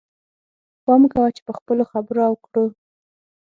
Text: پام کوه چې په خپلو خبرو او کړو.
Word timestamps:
پام 0.83 1.01
کوه 1.11 1.29
چې 1.35 1.41
په 1.47 1.51
خپلو 1.57 1.83
خبرو 1.91 2.21
او 2.29 2.35
کړو. 2.45 2.65